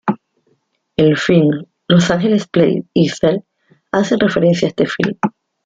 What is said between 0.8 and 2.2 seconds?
El film "Los